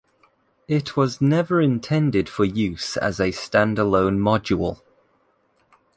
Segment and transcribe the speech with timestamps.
[0.67, 4.79] It was never intended for use as a stand alone module.